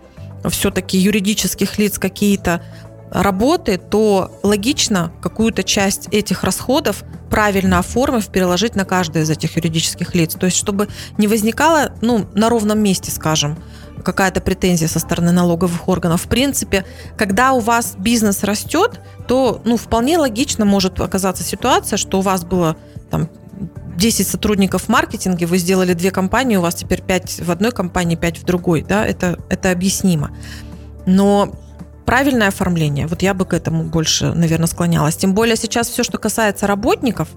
все-таки 0.50 0.98
юридических 0.98 1.78
лиц 1.78 2.00
какие-то 2.00 2.62
работы, 3.12 3.78
то 3.78 4.40
логично 4.42 5.12
какую-то 5.22 5.64
часть 5.64 6.08
этих 6.12 6.44
расходов 6.44 7.04
правильно 7.30 7.80
оформив, 7.80 8.28
переложить 8.28 8.76
на 8.76 8.86
каждое 8.86 9.24
из 9.24 9.30
этих 9.30 9.58
юридических 9.58 10.16
лиц. 10.16 10.36
То 10.36 10.46
есть, 10.46 10.58
чтобы 10.58 10.88
не 11.18 11.28
возникало, 11.28 11.94
ну, 12.02 12.28
на 12.34 12.50
ровном 12.50 12.80
месте, 12.80 13.12
скажем, 13.12 13.58
какая-то 14.04 14.42
претензия 14.42 14.88
со 14.88 15.00
стороны 15.00 15.32
налоговых 15.32 15.88
органов. 15.88 16.24
В 16.24 16.28
принципе, 16.28 16.86
когда 17.18 17.54
у 17.54 17.60
вас 17.60 17.96
бизнес 17.98 18.44
растет, 18.44 19.00
то 19.28 19.62
ну, 19.66 19.78
вполне 19.78 20.18
логично 20.18 20.66
может 20.66 21.00
оказаться 21.00 21.44
ситуация, 21.44 21.98
что 21.98 22.20
у 22.20 22.22
вас 22.22 22.44
было 22.44 22.76
там 23.10 23.30
10 23.98 24.28
сотрудников 24.28 24.84
в 24.84 24.90
маркетинге, 24.90 25.46
вы 25.46 25.58
сделали 25.58 25.94
две 25.94 26.12
компании, 26.12 26.58
у 26.58 26.62
вас 26.62 26.76
теперь 26.76 27.02
5 27.02 27.42
в 27.42 27.52
одной 27.52 27.72
компании, 27.72 28.16
5 28.16 28.40
в 28.40 28.46
другой, 28.46 28.82
да, 28.82 29.06
это, 29.06 29.38
это 29.50 29.72
объяснимо. 29.72 30.32
Но 31.06 31.54
правильное 32.06 32.48
оформление, 32.48 33.08
вот 33.08 33.22
я 33.22 33.34
бы 33.34 33.46
к 33.46 33.54
этому 33.54 33.84
больше, 33.84 34.34
наверное, 34.34 34.68
склонялась. 34.68 35.16
Тем 35.16 35.34
более 35.34 35.56
сейчас 35.56 35.88
все, 35.88 36.04
что 36.04 36.18
касается 36.18 36.68
работников, 36.68 37.30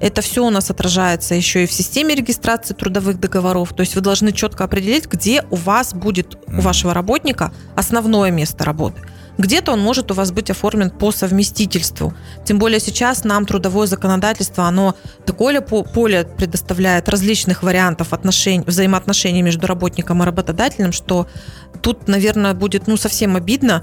это 0.00 0.22
все 0.22 0.44
у 0.44 0.50
нас 0.50 0.70
отражается 0.70 1.34
еще 1.34 1.64
и 1.64 1.66
в 1.66 1.72
системе 1.72 2.14
регистрации 2.14 2.74
трудовых 2.74 3.20
договоров. 3.20 3.74
То 3.74 3.80
есть 3.80 3.94
вы 3.94 4.00
должны 4.00 4.32
четко 4.32 4.64
определить, 4.64 5.06
где 5.06 5.44
у 5.50 5.56
вас 5.56 5.92
будет, 5.92 6.38
у 6.48 6.60
вашего 6.60 6.94
работника 6.94 7.52
основное 7.76 8.30
место 8.30 8.64
работы. 8.64 9.02
Где-то 9.40 9.72
он 9.72 9.80
может 9.80 10.10
у 10.10 10.14
вас 10.14 10.32
быть 10.32 10.50
оформлен 10.50 10.90
по 10.90 11.12
совместительству. 11.12 12.12
Тем 12.44 12.58
более 12.58 12.78
сейчас 12.78 13.24
нам 13.24 13.46
трудовое 13.46 13.86
законодательство, 13.86 14.64
оно 14.64 14.94
такое 15.24 15.60
поле 15.60 16.24
предоставляет 16.24 17.08
различных 17.08 17.62
вариантов 17.62 18.12
отношений, 18.12 18.62
взаимоотношений 18.66 19.42
между 19.42 19.66
работником 19.66 20.22
и 20.22 20.26
работодателем, 20.26 20.92
что 20.92 21.26
тут, 21.80 22.06
наверное, 22.06 22.52
будет 22.52 22.86
ну, 22.86 22.96
совсем 22.96 23.36
обидно 23.36 23.82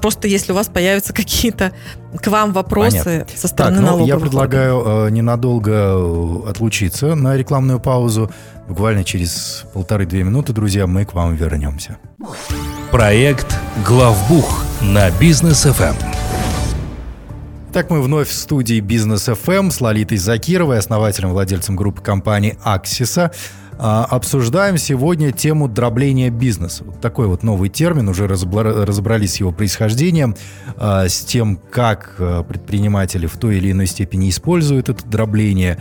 просто 0.00 0.26
если 0.26 0.52
у 0.52 0.54
вас 0.54 0.68
появятся 0.68 1.12
какие-то 1.12 1.72
к 2.16 2.26
вам 2.28 2.52
вопросы 2.52 3.04
Понятно. 3.04 3.36
со 3.36 3.48
стороны 3.48 3.76
так, 3.76 3.84
ну, 3.84 3.90
налоговых 3.90 4.08
Я 4.08 4.18
предлагаю 4.18 4.82
э, 4.86 5.10
ненадолго 5.10 5.72
э, 5.72 6.50
отлучиться 6.50 7.14
на 7.14 7.36
рекламную 7.36 7.78
паузу. 7.78 8.30
Буквально 8.68 9.04
через 9.04 9.64
полторы-две 9.74 10.22
минуты, 10.24 10.52
друзья, 10.52 10.86
мы 10.86 11.04
к 11.04 11.12
вам 11.12 11.34
вернемся. 11.34 11.98
Проект 12.96 13.58
«Главбух» 13.84 14.64
на 14.80 15.10
бизнес 15.10 15.66
FM. 15.66 15.90
Эм. 15.90 15.96
Так 17.70 17.90
мы 17.90 18.00
вновь 18.00 18.28
в 18.28 18.32
студии 18.32 18.80
Бизнес 18.80 19.28
FM 19.28 19.54
эм 19.54 19.70
с 19.70 19.82
Лолитой 19.82 20.16
Закировой, 20.16 20.78
основателем, 20.78 21.32
владельцем 21.32 21.76
группы 21.76 22.00
компании 22.00 22.56
Аксиса. 22.64 23.32
Обсуждаем 23.76 24.78
сегодня 24.78 25.30
тему 25.30 25.68
дробления 25.68 26.30
бизнеса. 26.30 26.84
Вот 26.84 26.98
такой 27.02 27.26
вот 27.26 27.42
новый 27.42 27.68
термин, 27.68 28.08
уже 28.08 28.26
разобрались 28.26 29.34
с 29.34 29.40
его 29.40 29.52
происхождением, 29.52 30.34
а, 30.78 31.06
с 31.06 31.20
тем, 31.20 31.60
как 31.70 32.14
а, 32.18 32.44
предприниматели 32.44 33.26
в 33.26 33.36
той 33.36 33.58
или 33.58 33.72
иной 33.72 33.88
степени 33.88 34.30
используют 34.30 34.88
это 34.88 35.06
дробление. 35.06 35.76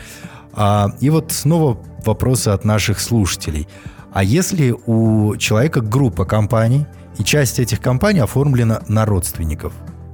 А, 0.52 0.92
и 1.00 1.10
вот 1.10 1.32
снова 1.32 1.80
вопросы 2.06 2.50
от 2.50 2.66
наших 2.66 3.00
слушателей. 3.00 3.70
А 4.16 4.24
если 4.24 4.74
у 4.86 5.36
человека 5.36 5.82
группа 5.82 6.24
компаний, 6.24 6.86
и 7.20 7.24
часть 7.26 7.60
этих 7.60 7.82
компаний 7.82 8.22
оформлена 8.22 8.82
на 8.88 9.06
родственников, 9.06 9.74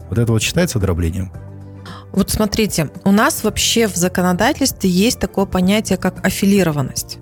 вот 0.10 0.18
это 0.18 0.32
вот 0.32 0.42
считается 0.42 0.80
дроблением? 0.80 1.32
Вот 2.12 2.32
смотрите, 2.32 2.90
у 3.04 3.12
нас 3.12 3.44
вообще 3.44 3.88
в 3.88 3.96
законодательстве 3.96 4.90
есть 4.90 5.20
такое 5.20 5.46
понятие, 5.46 6.00
как 6.00 6.26
аффилированность. 6.26 7.20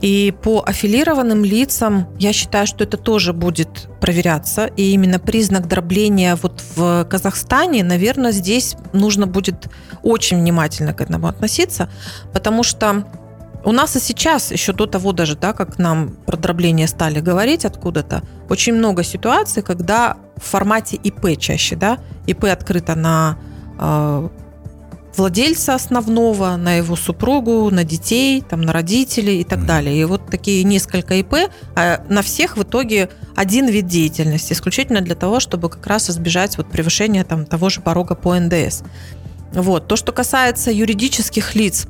И 0.00 0.32
по 0.40 0.62
аффилированным 0.64 1.44
лицам 1.44 2.06
я 2.16 2.32
считаю, 2.32 2.68
что 2.68 2.84
это 2.84 2.96
тоже 2.96 3.32
будет 3.32 3.88
проверяться. 4.00 4.66
И 4.66 4.92
именно 4.92 5.18
признак 5.18 5.66
дробления 5.66 6.36
вот 6.40 6.62
в 6.76 7.06
Казахстане, 7.10 7.82
наверное, 7.82 8.30
здесь 8.30 8.76
нужно 8.92 9.26
будет 9.26 9.68
очень 10.04 10.38
внимательно 10.38 10.94
к 10.94 11.00
этому 11.00 11.26
относиться, 11.26 11.90
потому 12.32 12.62
что 12.62 13.04
у 13.64 13.72
нас 13.72 13.96
и 13.96 14.00
сейчас, 14.00 14.52
еще 14.52 14.72
до 14.72 14.86
того 14.86 15.12
даже, 15.12 15.36
да, 15.36 15.52
как 15.52 15.78
нам 15.78 16.10
про 16.26 16.36
дробление 16.36 16.86
стали 16.86 17.20
говорить 17.20 17.64
откуда-то, 17.64 18.22
очень 18.48 18.74
много 18.74 19.02
ситуаций, 19.02 19.62
когда 19.62 20.16
в 20.36 20.44
формате 20.44 20.96
ИП 20.96 21.38
чаще, 21.38 21.76
да, 21.76 21.98
ИП 22.26 22.44
открыто 22.44 22.94
на 22.94 23.38
э, 23.78 24.28
владельца 25.18 25.74
основного, 25.74 26.56
на 26.56 26.74
его 26.74 26.96
супругу, 26.96 27.70
на 27.70 27.84
детей, 27.84 28.40
там, 28.40 28.62
на 28.62 28.72
родителей 28.72 29.40
и 29.40 29.44
так 29.44 29.60
mm-hmm. 29.60 29.66
далее. 29.66 30.00
И 30.00 30.04
вот 30.04 30.30
такие 30.30 30.62
несколько 30.62 31.14
ИП, 31.14 31.50
а 31.74 32.04
на 32.08 32.22
всех 32.22 32.56
в 32.56 32.62
итоге 32.62 33.10
один 33.36 33.66
вид 33.66 33.86
деятельности, 33.86 34.52
исключительно 34.52 35.00
для 35.00 35.14
того, 35.14 35.40
чтобы 35.40 35.68
как 35.68 35.86
раз 35.86 36.08
избежать 36.08 36.56
вот 36.56 36.70
превышения 36.70 37.24
там, 37.24 37.44
того 37.44 37.68
же 37.68 37.80
порога 37.80 38.14
по 38.14 38.38
НДС. 38.38 38.82
Вот. 39.52 39.88
То, 39.88 39.96
что 39.96 40.12
касается 40.12 40.70
юридических 40.70 41.54
лиц, 41.54 41.86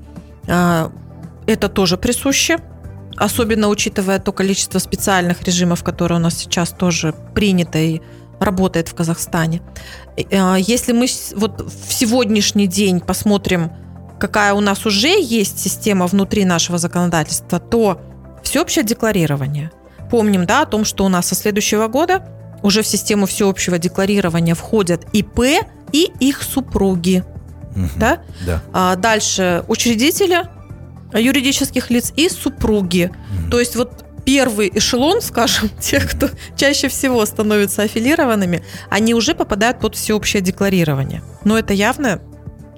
а, 0.47 0.91
это 1.49 1.69
тоже 1.69 1.97
присуще, 1.97 2.59
особенно 3.17 3.69
учитывая 3.69 4.19
то 4.19 4.33
количество 4.33 4.79
специальных 4.79 5.43
режимов, 5.43 5.83
которые 5.83 6.19
у 6.19 6.23
нас 6.23 6.37
сейчас 6.37 6.71
тоже 6.71 7.15
принято 7.35 7.79
и 7.79 8.01
работает 8.39 8.89
в 8.89 8.95
Казахстане. 8.95 9.63
А, 10.31 10.57
если 10.57 10.93
мы 10.93 11.07
вот 11.35 11.61
в 11.61 11.93
сегодняшний 11.93 12.67
день 12.67 13.01
посмотрим, 13.01 13.73
какая 14.21 14.53
у 14.53 14.61
нас 14.61 14.85
уже 14.87 15.09
есть 15.09 15.59
система 15.59 16.07
внутри 16.07 16.45
нашего 16.45 16.79
законодательства, 16.79 17.59
то 17.59 18.01
всеобщее 18.43 18.85
декларирование. 18.85 19.73
Помним, 20.11 20.47
да, 20.47 20.63
о 20.63 20.67
том, 20.67 20.85
что 20.85 21.05
у 21.05 21.09
нас 21.09 21.27
со 21.27 21.35
следующего 21.35 21.89
года 21.89 22.27
уже 22.63 22.83
в 22.83 22.87
систему 22.87 23.27
всеобщего 23.27 23.79
декларирования 23.79 24.55
входят 24.55 25.07
ИП 25.13 25.41
и 25.93 26.13
их 26.21 26.43
супруги. 26.43 27.25
Угу, 27.75 27.89
да? 27.97 28.19
Да. 28.45 28.63
А 28.73 28.97
дальше 28.97 29.65
учредители 29.69 30.43
юридических 31.15 31.91
лиц 31.91 32.13
и 32.17 32.29
супруги. 32.29 33.11
То 33.51 33.61
есть 33.61 33.77
вот 33.77 34.05
первый 34.25 34.71
эшелон, 34.75 35.23
скажем, 35.23 35.71
тех, 35.81 36.11
кто 36.11 36.29
чаще 36.57 36.89
всего 36.89 37.25
становятся 37.25 37.83
аффилированными, 37.83 38.63
они 38.91 39.15
уже 39.15 39.35
попадают 39.35 39.81
под 39.81 39.97
всеобщее 39.97 40.43
декларирование. 40.43 41.23
Но 41.45 41.59
это 41.59 41.73
явно 41.73 42.21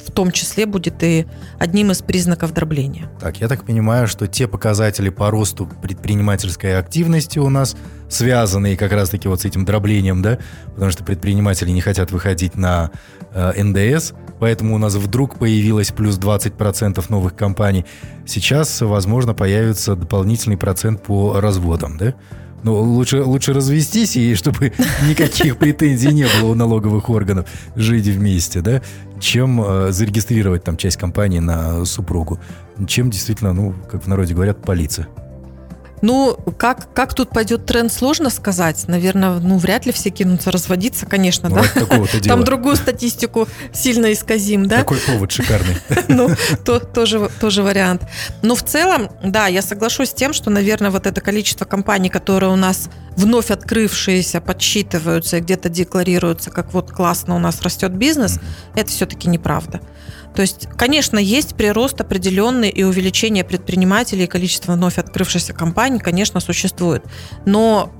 в 0.06 0.12
том 0.12 0.30
числе 0.30 0.66
будет 0.66 1.02
и 1.02 1.26
одним 1.58 1.90
из 1.90 2.02
признаков 2.02 2.52
дробления. 2.52 3.10
Так, 3.20 3.40
я 3.40 3.48
так 3.48 3.64
понимаю, 3.64 4.08
что 4.08 4.26
те 4.26 4.48
показатели 4.48 5.08
по 5.08 5.30
росту 5.30 5.68
предпринимательской 5.82 6.78
активности 6.78 7.38
у 7.38 7.48
нас 7.48 7.76
связанные 8.08 8.76
как 8.76 8.92
раз-таки 8.92 9.28
вот 9.28 9.42
с 9.42 9.44
этим 9.44 9.64
дроблением, 9.64 10.22
да, 10.22 10.38
потому 10.74 10.90
что 10.90 11.04
предприниматели 11.04 11.70
не 11.70 11.80
хотят 11.80 12.10
выходить 12.10 12.56
на 12.56 12.90
э, 13.32 13.62
НДС, 13.62 14.12
поэтому 14.40 14.74
у 14.74 14.78
нас 14.78 14.94
вдруг 14.94 15.38
появилось 15.38 15.92
плюс 15.92 16.18
20% 16.18 17.04
новых 17.08 17.36
компаний. 17.36 17.84
Сейчас, 18.26 18.80
возможно, 18.80 19.34
появится 19.34 19.94
дополнительный 19.94 20.56
процент 20.56 21.02
по 21.02 21.40
разводам, 21.40 21.98
да? 21.98 22.14
Ну, 22.62 22.74
лучше, 22.74 23.22
лучше 23.22 23.52
развестись, 23.52 24.16
и 24.16 24.34
чтобы 24.34 24.72
никаких 25.08 25.56
претензий 25.56 26.12
не 26.12 26.26
было 26.26 26.50
у 26.50 26.54
налоговых 26.54 27.08
органов 27.08 27.46
жить 27.74 28.06
вместе, 28.06 28.60
да, 28.60 28.82
чем 29.18 29.62
э, 29.62 29.92
зарегистрировать 29.92 30.64
там 30.64 30.76
часть 30.76 30.96
компании 30.96 31.38
на 31.38 31.84
супругу. 31.84 32.38
Чем 32.86 33.10
действительно, 33.10 33.52
ну, 33.52 33.74
как 33.90 34.04
в 34.04 34.08
народе 34.08 34.34
говорят, 34.34 34.62
полиция. 34.62 35.08
Ну, 36.02 36.36
как, 36.56 36.92
как 36.94 37.14
тут 37.14 37.30
пойдет 37.30 37.66
тренд, 37.66 37.92
сложно 37.92 38.30
сказать. 38.30 38.84
Наверное, 38.88 39.38
ну, 39.38 39.58
вряд 39.58 39.86
ли 39.86 39.92
все 39.92 40.10
кинутся 40.10 40.50
разводиться, 40.50 41.06
конечно, 41.06 41.48
ну, 41.48 41.56
да. 41.56 42.18
Там 42.24 42.44
другую 42.44 42.76
статистику 42.76 43.48
сильно 43.72 44.12
исказим, 44.12 44.66
да. 44.66 44.78
Какой 44.78 44.98
повод 44.98 45.30
шикарный. 45.30 45.76
Ну, 46.08 46.28
то, 46.64 46.80
тоже, 46.80 47.30
тоже 47.40 47.62
вариант. 47.62 48.02
Но 48.42 48.54
в 48.54 48.62
целом, 48.62 49.10
да, 49.22 49.46
я 49.46 49.62
соглашусь 49.62 50.10
с 50.10 50.14
тем, 50.14 50.32
что, 50.32 50.50
наверное, 50.50 50.90
вот 50.90 51.06
это 51.06 51.20
количество 51.20 51.64
компаний, 51.64 52.08
которые 52.08 52.50
у 52.50 52.56
нас 52.56 52.88
вновь 53.16 53.50
открывшиеся, 53.50 54.40
подсчитываются 54.40 55.36
и 55.36 55.40
где-то 55.40 55.68
декларируются, 55.68 56.50
как 56.50 56.72
вот 56.72 56.90
классно 56.90 57.36
у 57.36 57.38
нас 57.38 57.62
растет 57.62 57.92
бизнес, 57.92 58.40
это 58.74 58.90
все-таки 58.90 59.28
неправда. 59.28 59.80
То 60.34 60.42
есть, 60.42 60.68
конечно, 60.76 61.18
есть 61.18 61.54
прирост 61.54 62.00
определенный 62.00 62.68
и 62.68 62.82
увеличение 62.82 63.44
предпринимателей, 63.44 64.26
количество 64.26 64.72
вновь 64.72 64.98
открывшихся 64.98 65.52
компаний, 65.52 65.98
конечно, 65.98 66.40
существует. 66.40 67.04
Но 67.46 67.92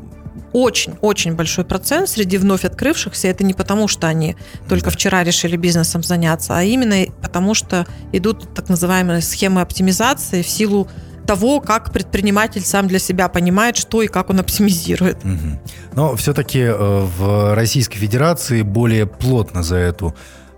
очень-очень 0.53 1.35
большой 1.35 1.65
процент 1.65 2.09
среди 2.09 2.39
вновь 2.39 2.65
открывшихся, 2.65 3.29
это 3.29 3.45
не 3.45 3.55
потому, 3.55 3.89
что 3.89 4.07
они 4.07 4.37
только 4.69 4.91
вчера 4.91 5.25
решили 5.25 5.57
бизнесом 5.57 6.03
заняться, 6.03 6.57
а 6.57 6.63
именно 6.63 7.11
потому, 7.23 7.55
что 7.55 7.87
идут 8.13 8.55
так 8.55 8.69
называемые 8.69 9.21
схемы 9.23 9.61
оптимизации 9.61 10.43
в 10.43 10.49
силу 10.49 10.89
того, 11.27 11.61
как 11.61 11.93
предприниматель 11.93 12.63
сам 12.63 12.89
для 12.89 12.99
себя 12.99 13.29
понимает, 13.29 13.77
что 13.77 14.03
и 14.03 14.09
как 14.09 14.31
он 14.31 14.41
оптимизирует. 14.41 15.19
Угу. 15.25 15.61
Но 15.95 16.17
все-таки 16.17 16.61
э, 16.61 16.75
в 16.75 17.55
Российской 17.55 17.99
Федерации 17.99 18.63
более 18.63 19.07
плотно 19.07 19.63
за 19.63 19.77
эту 19.77 20.15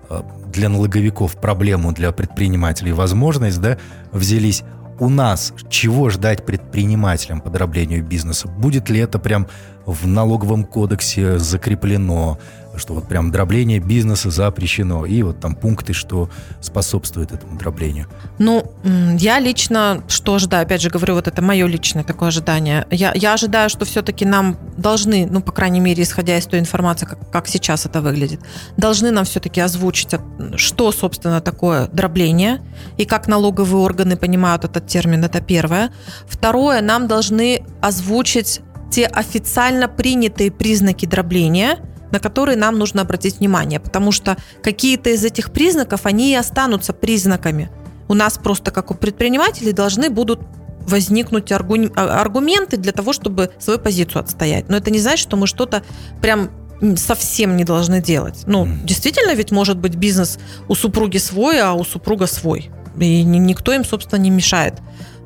э, 0.09 0.23
для 0.53 0.69
налоговиков 0.69 1.37
проблему 1.37 1.93
для 1.93 2.13
предпринимателей 2.13 2.93
возможность, 2.93 3.61
да, 3.61 3.79
взялись 4.13 4.63
у 5.01 5.09
нас 5.09 5.53
чего 5.69 6.11
ждать 6.11 6.47
предпринимателям 6.47 7.41
по 7.41 7.51
дроблению 7.51 8.05
бизнеса? 8.05 8.47
Будет 8.47 8.89
ли 8.89 9.01
это 9.01 9.19
прям 9.19 9.49
в 9.85 10.07
налоговом 10.07 10.65
кодексе 10.65 11.39
закреплено, 11.39 12.39
что 12.76 12.95
вот 12.95 13.09
прям 13.09 13.31
дробление 13.31 13.79
бизнеса 13.79 14.31
запрещено, 14.31 15.05
и 15.05 15.23
вот 15.23 15.41
там 15.41 15.55
пункты, 15.55 15.93
что 15.93 16.31
способствует 16.61 17.33
этому 17.33 17.59
дроблению. 17.59 18.07
Ну, 18.38 18.73
я 19.19 19.38
лично, 19.38 20.02
что 20.09 20.35
ожидаю, 20.35 20.64
опять 20.64 20.81
же 20.81 20.91
говорю, 20.91 21.14
вот 21.14 21.29
это 21.29 21.43
мое 21.43 21.67
личное 21.67 22.05
такое 22.05 22.29
ожидание. 22.29 22.87
Я, 22.91 23.12
я 23.14 23.35
ожидаю, 23.35 23.69
что 23.69 23.85
все-таки 23.85 24.25
нам 24.25 24.57
должны, 24.76 25.26
ну, 25.26 25.41
по 25.41 25.52
крайней 25.52 25.81
мере, 25.81 26.02
исходя 26.02 26.38
из 26.38 26.47
той 26.47 26.61
информации, 26.61 27.07
как, 27.07 27.31
как 27.31 27.49
сейчас 27.49 27.87
это 27.87 28.00
выглядит, 28.00 28.41
должны 28.76 29.11
нам 29.11 29.25
все-таки 29.25 29.61
озвучить, 29.61 30.14
что, 30.57 30.93
собственно, 30.93 31.41
такое 31.41 31.88
дробление, 31.88 32.62
и 32.97 33.05
как 33.05 33.29
налоговые 33.29 33.83
органы 33.83 34.17
понимают 34.17 34.64
этот 34.64 34.87
термин, 34.87 35.25
это 35.25 35.41
первое. 35.41 35.93
Второе, 36.26 36.81
нам 36.81 37.07
должны 37.07 37.64
озвучить 37.81 38.61
те 38.91 39.07
официально 39.07 39.88
принятые 39.88 40.50
признаки 40.50 41.07
дробления– 41.07 41.79
на 42.12 42.21
которые 42.21 42.57
нам 42.57 42.78
нужно 42.78 43.02
обратить 43.02 43.40
внимание, 43.40 43.81
потому 43.81 44.12
что 44.12 44.37
какие-то 44.62 45.11
из 45.11 45.25
этих 45.25 45.50
признаков, 45.50 46.07
они 46.07 46.33
и 46.33 46.37
останутся 46.37 46.92
признаками. 46.92 47.71
У 48.09 48.14
нас 48.14 48.38
просто, 48.38 48.71
как 48.71 48.90
у 48.90 48.95
предпринимателей, 48.95 49.73
должны 49.73 50.11
будут 50.11 50.40
возникнуть 50.87 51.50
аргументы 51.52 52.76
для 52.76 52.92
того, 52.92 53.12
чтобы 53.12 53.50
свою 53.59 53.78
позицию 53.78 54.21
отстоять. 54.21 54.69
Но 54.69 54.76
это 54.76 54.90
не 54.90 54.99
значит, 54.99 55.21
что 55.21 55.37
мы 55.37 55.47
что-то 55.47 55.83
прям 56.21 56.50
совсем 56.97 57.57
не 57.57 57.64
должны 57.64 58.02
делать. 58.02 58.42
Ну, 58.47 58.69
действительно, 58.85 59.35
ведь 59.35 59.52
может 59.52 59.78
быть 59.78 59.95
бизнес 59.95 60.38
у 60.69 60.75
супруги 60.75 61.19
свой, 61.19 61.61
а 61.61 61.73
у 61.75 61.85
супруга 61.85 62.26
свой. 62.26 62.71
И 62.99 63.23
никто 63.23 63.73
им, 63.73 63.85
собственно, 63.85 64.21
не 64.21 64.31
мешает 64.31 64.75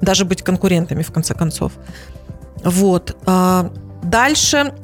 даже 0.00 0.24
быть 0.24 0.42
конкурентами, 0.42 1.02
в 1.02 1.10
конце 1.10 1.34
концов. 1.34 1.72
Вот. 2.62 3.16
А, 3.26 3.72
дальше 4.02 4.74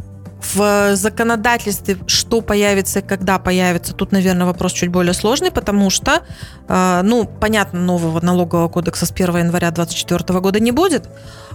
в 0.43 0.97
законодательстве, 0.97 1.99
что 2.07 2.41
появится 2.41 2.99
и 2.99 3.03
когда 3.03 3.39
появится, 3.39 3.95
тут, 3.95 4.13
наверное, 4.13 4.47
вопрос 4.47 4.73
чуть 4.73 4.91
более 4.91 5.15
сложный, 5.15 5.51
потому 5.51 5.91
что, 5.91 6.23
э, 6.69 7.01
ну, 7.03 7.25
понятно, 7.25 7.81
нового 7.81 8.21
налогового 8.21 8.69
кодекса 8.69 9.07
с 9.07 9.11
1 9.11 9.37
января 9.39 9.71
2024 9.71 10.41
года 10.41 10.61
не 10.61 10.73
будет, 10.73 11.09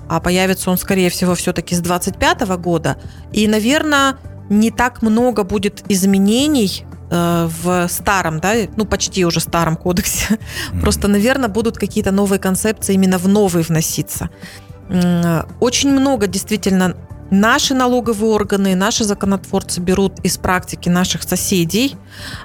а 0.09 0.19
появится 0.19 0.71
он, 0.71 0.77
скорее 0.77 1.09
всего, 1.09 1.35
все-таки 1.35 1.75
с 1.75 1.79
2025 1.79 2.57
года. 2.57 2.97
И, 3.31 3.47
наверное, 3.47 4.17
не 4.49 4.71
так 4.71 5.01
много 5.01 5.43
будет 5.43 5.83
изменений 5.89 6.85
э, 7.11 7.49
в 7.63 7.87
старом, 7.89 8.39
да, 8.39 8.53
ну 8.77 8.85
почти 8.85 9.25
уже 9.25 9.39
старом 9.39 9.75
кодексе. 9.75 10.35
Mm-hmm. 10.35 10.81
Просто, 10.81 11.07
наверное, 11.07 11.49
будут 11.49 11.77
какие-то 11.77 12.11
новые 12.11 12.39
концепции 12.39 12.93
именно 12.93 13.17
в 13.17 13.27
новый 13.27 13.63
вноситься. 13.63 14.29
Очень 15.59 15.91
много 15.91 16.27
действительно 16.27 16.95
Наши 17.29 17.73
налоговые 17.73 18.31
органы, 18.31 18.75
наши 18.75 19.03
законотворцы 19.03 19.81
берут 19.81 20.19
из 20.23 20.37
практики 20.37 20.87
наших 20.87 21.23
соседей, 21.23 21.97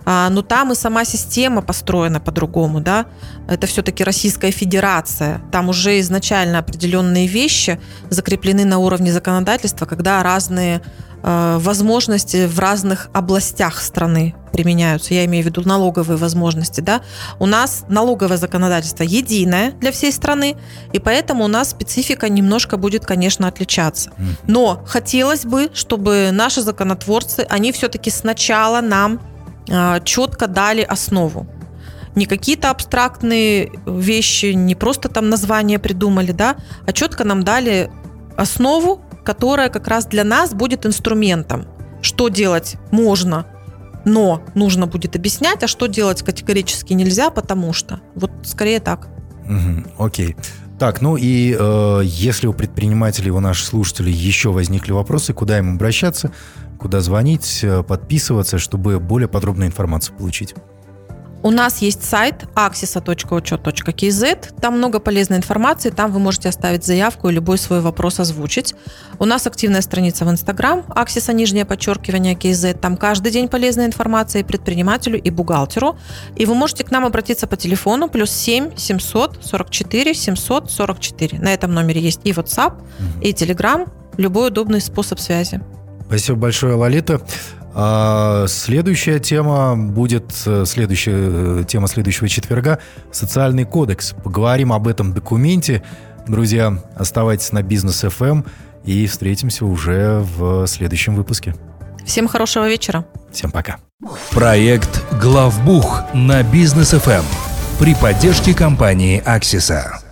а, 0.05 0.29
но 0.29 0.43
там 0.43 0.73
и 0.73 0.75
сама 0.75 1.05
система 1.05 1.62
построена 1.62 2.21
по-другому, 2.21 2.81
да. 2.81 3.07
Это 3.49 3.67
все-таки 3.67 4.03
Российская 4.03 4.51
Федерация. 4.51 5.41
Там 5.53 5.69
уже 5.69 6.01
изначально 6.01 6.59
определенные 6.59 7.29
вещи 7.29 7.81
закреплены 8.11 8.65
на 8.65 8.79
уровне 8.79 9.12
законодательства, 9.12 9.87
когда 9.87 10.23
разные 10.23 10.83
возможности 11.23 12.47
в 12.47 12.59
разных 12.59 13.09
областях 13.12 13.81
страны 13.81 14.35
применяются. 14.52 15.14
Я 15.14 15.25
имею 15.25 15.45
в 15.45 15.47
виду 15.47 15.62
налоговые 15.64 16.17
возможности. 16.17 16.81
Да? 16.81 17.02
У 17.38 17.47
нас 17.47 17.85
налоговое 17.88 18.37
законодательство 18.37 19.02
единое 19.02 19.73
для 19.73 19.93
всей 19.93 20.12
страны, 20.12 20.57
и 20.93 20.99
поэтому 20.99 21.45
у 21.45 21.49
нас 21.49 21.71
специфика 21.71 22.29
немножко 22.29 22.76
будет, 22.76 23.07
конечно, 23.07 23.49
отличаться. 23.49 24.11
Но 24.47 24.83
хотелось 24.87 25.45
бы, 25.45 25.71
чтобы 25.75 26.31
наши 26.33 26.61
законотворцы, 26.61 27.47
они 27.49 27.73
все-таки 27.73 28.11
сначала 28.11 28.81
нам 28.81 29.21
э, 29.69 30.00
четко 30.05 30.47
дали 30.47 30.83
основу 30.83 31.47
не 32.14 32.26
какие-то 32.26 32.71
абстрактные 32.71 33.73
вещи, 33.87 34.52
не 34.52 34.75
просто 34.75 35.09
там 35.09 35.31
название 35.31 35.79
придумали, 35.79 36.33
да, 36.33 36.57
а 36.87 36.93
четко 36.93 37.25
нам 37.25 37.43
дали 37.43 37.91
основу, 38.37 39.00
которая 39.25 39.69
как 39.69 39.88
раз 39.88 40.07
для 40.07 40.25
нас 40.25 40.55
будет 40.55 40.87
инструментом. 40.87 41.67
Что 42.00 42.29
делать 42.29 42.76
можно, 42.91 43.47
но 44.05 44.43
нужно 44.55 44.87
будет 44.87 45.17
объяснять, 45.17 45.63
а 45.63 45.69
что 45.69 45.87
делать 45.87 46.23
категорически 46.23 46.93
нельзя, 46.93 47.30
потому 47.30 47.73
что. 47.73 48.00
Вот 48.15 48.30
скорее 48.45 48.80
так. 48.80 49.08
Угу, 49.45 50.04
окей. 50.04 50.37
Так, 50.78 51.00
ну 51.00 51.17
и 51.17 51.56
э, 51.56 52.00
если 52.04 52.49
у 52.49 52.52
предпринимателей, 52.52 53.30
у 53.30 53.39
наших 53.39 53.67
слушателей 53.67 54.13
еще 54.13 54.50
возникли 54.50 54.91
вопросы, 54.91 55.32
куда 55.32 55.58
им 55.58 55.75
обращаться, 55.75 56.32
куда 56.78 57.00
звонить, 57.00 57.61
э, 57.63 57.85
подписываться, 57.85 58.58
чтобы 58.58 58.99
более 58.99 59.28
подробную 59.28 59.69
информацию 59.69 60.17
получить? 60.17 60.54
У 61.43 61.50
нас 61.50 61.78
есть 61.78 62.05
сайт 62.05 62.45
axisa.учет.kz. 62.55 64.61
Там 64.61 64.78
много 64.78 65.00
полезной 65.00 65.39
информации. 65.39 65.91
Там 65.91 66.13
вы 66.13 66.21
можете 66.21 66.49
оставить 66.49 66.85
заявку 66.85 67.28
и 67.28 67.33
любой 67.33 67.59
свой 67.59 67.81
вопрос 67.81 68.21
озвучить. 68.21 68.75
У 69.19 69.25
нас 69.25 69.47
активная 69.47 69.81
страница 69.81 70.25
в 70.25 70.31
Инстаграм 70.31 70.85
Axisa, 70.91 71.33
нижнее 71.33 71.65
подчеркивание 71.65 72.35
KZ. 72.35 72.78
Там 72.78 72.97
каждый 72.97 73.33
день 73.33 73.49
полезная 73.49 73.87
информация 73.87 74.43
и 74.43 74.45
предпринимателю, 74.45 75.21
и 75.21 75.31
бухгалтеру. 75.31 75.99
И 76.37 76.47
вы 76.47 76.55
можете 76.55 76.85
к 76.85 76.93
нам 76.93 77.05
обратиться 77.05 77.49
по 77.49 77.57
телефону 77.57 78.09
плюс 78.09 78.31
7 78.31 78.76
744 78.76 80.15
744. 80.15 81.41
На 81.41 81.52
этом 81.52 81.75
номере 81.75 82.00
есть 82.00 82.21
и 82.23 82.31
WhatsApp, 82.31 82.75
и 83.21 83.33
Telegram. 83.33 83.91
Любой 84.17 84.49
удобный 84.49 84.81
способ 84.81 85.19
связи. 85.19 85.61
Спасибо 86.07 86.39
большое, 86.39 86.75
Лолита. 86.75 87.21
А 87.75 88.47
следующая 88.49 89.19
тема 89.19 89.76
будет, 89.76 90.32
э, 90.47 90.65
следующая 90.67 91.61
э, 91.61 91.65
тема 91.67 91.89
следующего 91.89 92.28
четверга– 92.28 92.78
социальный 93.13 93.65
кодекс. 93.65 94.15
Поговорим 94.23 94.73
об 94.73 94.87
этом 94.87 95.13
документе. 95.15 95.82
Друзья, 96.26 96.78
оставайтесь 96.97 97.52
на 97.52 97.63
Бизнес 97.63 98.04
FM 98.04 98.30
эм 98.30 98.47
и 98.85 99.06
встретимся 99.06 99.65
уже 99.65 100.25
в 100.37 100.67
следующем 100.67 101.15
выпуске. 101.15 101.54
Всем 102.04 102.28
хорошего 102.28 102.69
вечера. 102.69 103.06
Всем 103.32 103.50
пока. 103.50 103.78
Проект 104.30 105.02
«Главбух» 105.21 106.02
на 106.13 106.43
Бизнес 106.43 106.93
FM 106.93 107.25
при 107.78 107.95
поддержке 107.95 108.54
компании 108.54 109.23
«Аксиса». 109.25 110.12